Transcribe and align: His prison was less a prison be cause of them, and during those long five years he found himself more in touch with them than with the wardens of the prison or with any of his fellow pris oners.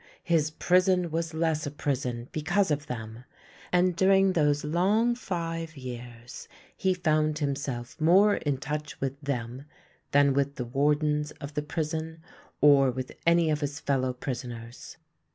His 0.23 0.49
prison 0.49 1.11
was 1.11 1.35
less 1.35 1.67
a 1.67 1.69
prison 1.69 2.27
be 2.31 2.41
cause 2.41 2.71
of 2.71 2.87
them, 2.87 3.23
and 3.71 3.95
during 3.95 4.33
those 4.33 4.63
long 4.63 5.13
five 5.13 5.77
years 5.77 6.47
he 6.75 6.95
found 6.95 7.37
himself 7.37 8.01
more 8.01 8.37
in 8.37 8.57
touch 8.57 8.99
with 8.99 9.21
them 9.21 9.65
than 10.09 10.33
with 10.33 10.55
the 10.55 10.65
wardens 10.65 11.29
of 11.33 11.53
the 11.53 11.61
prison 11.61 12.19
or 12.61 12.89
with 12.89 13.11
any 13.27 13.51
of 13.51 13.61
his 13.61 13.79
fellow 13.79 14.11
pris 14.11 14.43
oners. 14.43 14.95